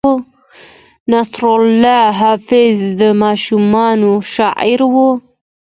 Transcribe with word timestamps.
نصرالله 1.11 2.03
حافظ 2.21 2.75
د 2.99 3.01
ماشومانو 3.23 4.11
شاعر 4.35 4.79
و. 4.93 4.95